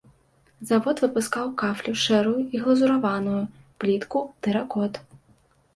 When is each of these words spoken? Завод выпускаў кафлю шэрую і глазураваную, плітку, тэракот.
Завод 0.69 1.03
выпускаў 1.03 1.51
кафлю 1.63 1.93
шэрую 2.05 2.41
і 2.57 2.65
глазураваную, 2.65 3.43
плітку, 3.83 4.19
тэракот. 4.47 4.93